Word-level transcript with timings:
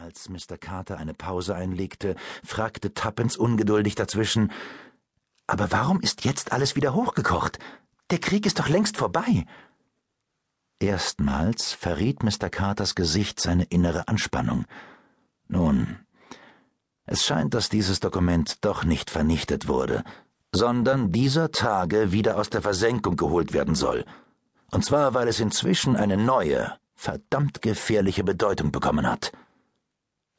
Als 0.00 0.28
Mr. 0.28 0.56
Carter 0.58 0.98
eine 0.98 1.12
Pause 1.12 1.56
einlegte, 1.56 2.14
fragte 2.44 2.94
Tuppence 2.94 3.36
ungeduldig 3.36 3.96
dazwischen 3.96 4.52
Aber 5.48 5.72
warum 5.72 6.00
ist 6.00 6.24
jetzt 6.24 6.52
alles 6.52 6.76
wieder 6.76 6.94
hochgekocht? 6.94 7.58
Der 8.10 8.20
Krieg 8.20 8.46
ist 8.46 8.60
doch 8.60 8.68
längst 8.68 8.96
vorbei. 8.96 9.44
Erstmals 10.78 11.72
verriet 11.72 12.22
Mr. 12.22 12.48
Carters 12.48 12.94
Gesicht 12.94 13.40
seine 13.40 13.64
innere 13.64 14.06
Anspannung. 14.06 14.66
Nun, 15.48 15.98
es 17.04 17.26
scheint, 17.26 17.54
dass 17.54 17.68
dieses 17.68 17.98
Dokument 17.98 18.64
doch 18.64 18.84
nicht 18.84 19.10
vernichtet 19.10 19.66
wurde, 19.66 20.04
sondern 20.54 21.10
dieser 21.10 21.50
Tage 21.50 22.12
wieder 22.12 22.36
aus 22.38 22.50
der 22.50 22.62
Versenkung 22.62 23.16
geholt 23.16 23.52
werden 23.52 23.74
soll. 23.74 24.04
Und 24.70 24.84
zwar, 24.84 25.14
weil 25.14 25.26
es 25.26 25.40
inzwischen 25.40 25.96
eine 25.96 26.16
neue, 26.16 26.72
verdammt 26.94 27.62
gefährliche 27.62 28.22
Bedeutung 28.22 28.70
bekommen 28.70 29.08
hat. 29.08 29.32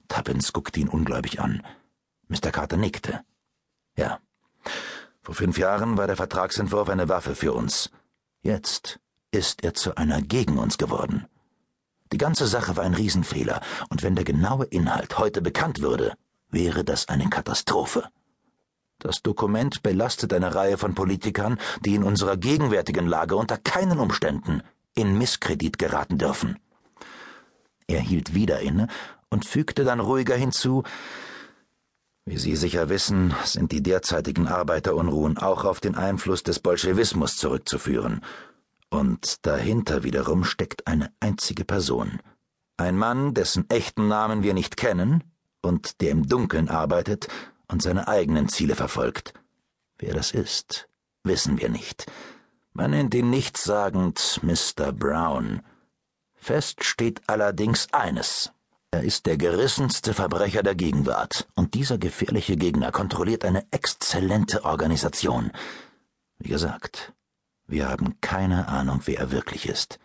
Tuppence 0.10 0.52
guckte 0.52 0.82
ihn 0.82 0.90
ungläubig 0.90 1.40
an. 1.40 1.64
Mr. 2.28 2.52
Carter 2.52 2.76
nickte. 2.76 3.22
Ja. 3.96 4.20
Vor 5.22 5.36
fünf 5.36 5.58
Jahren 5.58 5.98
war 5.98 6.08
der 6.08 6.18
Vertragsentwurf 6.18 6.90
eine 6.90 7.08
Waffe 7.08 7.36
für 7.36 7.54
uns. 7.54 7.90
Jetzt 8.42 9.00
ist 9.32 9.64
er 9.64 9.74
zu 9.74 9.96
einer 9.96 10.22
gegen 10.22 10.58
uns 10.58 10.78
geworden. 10.78 11.28
Die 12.12 12.18
ganze 12.18 12.48
Sache 12.48 12.76
war 12.76 12.84
ein 12.84 12.96
Riesenfehler, 12.96 13.62
und 13.90 14.02
wenn 14.02 14.16
der 14.16 14.26
genaue 14.26 14.66
Inhalt 14.66 15.18
heute 15.20 15.42
bekannt 15.42 15.82
würde, 15.82 16.14
wäre 16.50 16.84
das 16.84 17.08
eine 17.08 17.30
Katastrophe. 17.30 18.10
Das 18.98 19.22
Dokument 19.22 19.84
belastet 19.84 20.34
eine 20.34 20.56
Reihe 20.56 20.78
von 20.78 20.96
Politikern, 20.96 21.60
die 21.86 21.96
in 21.96 22.04
unserer 22.04 22.36
gegenwärtigen 22.36 23.08
Lage 23.08 23.36
unter 23.36 23.58
keinen 23.58 24.00
Umständen 24.00 24.62
in 24.96 25.18
Misskredit 25.18 25.78
geraten 25.78 26.18
dürfen. 26.18 26.60
Er 27.88 28.02
hielt 28.02 28.34
wieder 28.34 28.60
inne 28.60 28.88
und 29.30 29.46
fügte 29.46 29.84
dann 29.84 30.00
ruhiger 30.00 30.36
hinzu 30.36 30.84
Wie 32.26 32.38
Sie 32.38 32.56
sicher 32.56 32.90
wissen, 32.90 33.34
sind 33.44 33.72
die 33.72 33.84
derzeitigen 33.84 34.48
Arbeiterunruhen 34.48 35.38
auch 35.38 35.66
auf 35.66 35.80
den 35.80 35.96
Einfluss 35.96 36.44
des 36.44 36.60
Bolschewismus 36.60 37.38
zurückzuführen, 37.38 38.22
und 38.90 39.46
dahinter 39.46 40.04
wiederum 40.04 40.44
steckt 40.44 40.88
eine 40.88 41.12
einzige 41.20 41.64
Person. 41.64 42.20
Ein 42.78 42.98
Mann, 42.98 43.34
dessen 43.34 43.70
echten 43.70 44.08
Namen 44.08 44.42
wir 44.42 44.54
nicht 44.54 44.78
kennen 44.78 45.24
und 45.62 46.02
der 46.02 46.12
im 46.12 46.28
Dunkeln 46.28 46.70
arbeitet 46.70 47.28
und 47.68 47.82
seine 47.82 48.08
eigenen 48.08 48.50
Ziele 48.50 48.76
verfolgt. 48.76 49.34
Wer 50.00 50.14
das 50.14 50.32
ist, 50.32 50.88
wissen 51.24 51.60
wir 51.60 51.70
nicht. 51.70 52.06
Man 52.74 52.92
nennt 52.92 53.14
ihn 53.14 53.30
nichtssagend 53.30 54.40
Mr. 54.42 54.92
Brown. 54.92 55.62
Fest 56.36 56.84
steht 56.84 57.22
allerdings 57.28 57.92
eines. 57.92 58.52
Er 58.92 59.04
ist 59.04 59.28
der 59.28 59.38
gerissenste 59.38 60.16
Verbrecher 60.16 60.64
der 60.64 60.74
Gegenwart, 60.74 61.48
und 61.54 61.76
dieser 61.76 62.00
gefährliche 62.00 62.58
Gegner 62.58 62.92
kontrolliert 62.92 63.46
eine 63.46 63.64
exzellente 63.70 64.66
Organisation. 64.66 65.52
Wie 66.40 66.50
gesagt, 66.50 67.14
wir 67.68 67.88
haben 67.88 68.20
keine 68.20 68.68
Ahnung, 68.68 69.02
wer 69.06 69.20
er 69.20 69.32
wirklich 69.32 69.70
ist. 69.70 70.00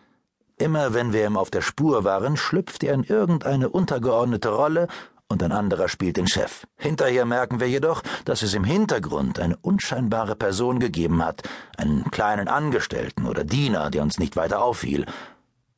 Immer 0.57 0.93
wenn 0.93 1.13
wir 1.13 1.25
ihm 1.25 1.35
auf 1.35 1.49
der 1.49 1.63
Spur 1.63 2.03
waren, 2.03 2.37
schlüpft 2.37 2.83
er 2.83 2.93
in 2.93 3.03
irgendeine 3.03 3.69
untergeordnete 3.69 4.49
Rolle 4.49 4.87
und 5.27 5.41
ein 5.41 5.51
anderer 5.51 5.89
spielt 5.89 6.17
den 6.17 6.27
Chef. 6.27 6.67
Hinterher 6.77 7.25
merken 7.25 7.59
wir 7.59 7.67
jedoch, 7.67 8.03
dass 8.23 8.43
es 8.43 8.53
im 8.53 8.63
Hintergrund 8.63 9.39
eine 9.39 9.57
unscheinbare 9.57 10.35
Person 10.35 10.79
gegeben 10.79 11.25
hat, 11.25 11.41
einen 11.75 12.11
kleinen 12.11 12.47
Angestellten 12.47 13.25
oder 13.25 13.43
Diener, 13.43 13.89
der 13.89 14.03
uns 14.03 14.19
nicht 14.19 14.35
weiter 14.35 14.61
auffiel, 14.61 15.07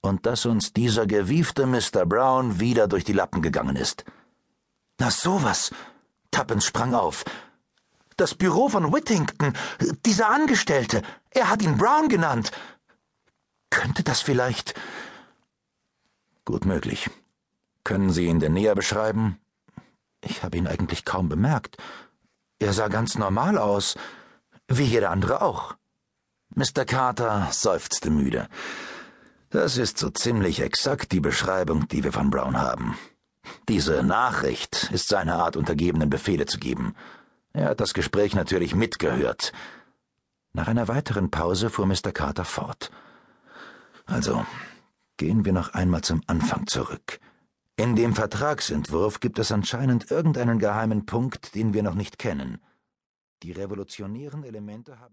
und 0.07 0.25
dass 0.25 0.45
uns 0.45 0.73
dieser 0.73 1.05
gewiefte 1.05 1.65
Mr. 1.67 2.05
Brown 2.05 2.59
wieder 2.59 2.87
durch 2.87 3.03
die 3.03 3.13
Lappen 3.13 3.41
gegangen 3.41 3.75
ist. 3.75 4.05
Na 4.99 5.11
sowas! 5.11 5.71
Tuppence 6.31 6.65
sprang 6.65 6.93
auf. 6.93 7.23
Das 8.15 8.33
Büro 8.33 8.69
von 8.69 8.91
Whittington, 8.91 9.53
dieser 10.05 10.29
Angestellte, 10.29 11.03
er 11.29 11.49
hat 11.49 11.61
ihn 11.61 11.77
Brown 11.77 12.09
genannt. 12.09 12.51
Könnte 13.69 14.03
das 14.03 14.21
vielleicht. 14.21 14.73
Gut 16.45 16.65
möglich. 16.65 17.09
Können 17.83 18.11
Sie 18.11 18.25
ihn 18.25 18.39
denn 18.39 18.53
näher 18.53 18.75
beschreiben? 18.75 19.39
Ich 20.21 20.43
habe 20.43 20.57
ihn 20.57 20.67
eigentlich 20.67 21.05
kaum 21.05 21.29
bemerkt. 21.29 21.77
Er 22.59 22.73
sah 22.73 22.87
ganz 22.87 23.17
normal 23.17 23.57
aus, 23.57 23.95
wie 24.67 24.83
jeder 24.83 25.11
andere 25.11 25.41
auch. 25.41 25.75
Mr. 26.55 26.85
Carter 26.85 27.49
seufzte 27.51 28.09
müde. 28.09 28.49
Das 29.49 29.77
ist 29.77 29.97
so 29.97 30.09
ziemlich 30.09 30.59
exakt 30.59 31.13
die 31.13 31.21
Beschreibung, 31.21 31.87
die 31.87 32.03
wir 32.03 32.11
von 32.11 32.29
Brown 32.29 32.57
haben. 32.57 32.97
Diese 33.69 34.03
Nachricht 34.03 34.89
ist 34.91 35.07
seine 35.07 35.35
Art, 35.35 35.55
untergebenen 35.55 36.09
Befehle 36.09 36.45
zu 36.45 36.57
geben. 36.57 36.95
Er 37.53 37.69
hat 37.69 37.79
das 37.79 37.93
Gespräch 37.93 38.35
natürlich 38.35 38.75
mitgehört. 38.75 39.53
Nach 40.51 40.67
einer 40.67 40.89
weiteren 40.89 41.31
Pause 41.31 41.69
fuhr 41.69 41.85
Mr. 41.85 42.11
Carter 42.13 42.43
fort. 42.43 42.91
Also, 44.05 44.45
gehen 45.15 45.45
wir 45.45 45.53
noch 45.53 45.73
einmal 45.73 46.01
zum 46.01 46.21
Anfang 46.27 46.67
zurück. 46.67 47.19
In 47.77 47.95
dem 47.95 48.15
Vertragsentwurf 48.15 49.21
gibt 49.21 49.39
es 49.39 49.51
anscheinend 49.51 50.11
irgendeinen 50.11 50.59
geheimen 50.59 51.05
Punkt, 51.05 51.55
den 51.55 51.73
wir 51.73 51.83
noch 51.83 51.95
nicht 51.95 52.19
kennen. 52.19 52.59
Die 53.43 53.51
revolutionären 53.51 54.43
Elemente 54.43 54.99
haben 54.99 55.05